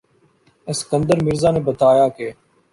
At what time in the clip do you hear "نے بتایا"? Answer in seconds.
1.55-2.07